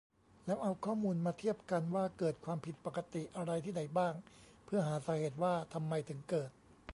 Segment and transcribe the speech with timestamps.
[0.45, 4.13] แล้วเอาข้อมูลมาเทียบกัน ว่าเกิดความผิดปกติอะไรที่ไหนบ้าง
[4.65, 6.51] เพื่อหาสาเหตุ ว่าทำไมถึงเกิด